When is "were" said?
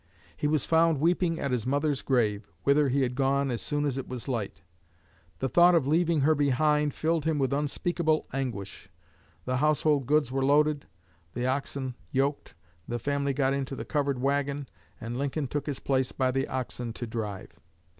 10.31-10.43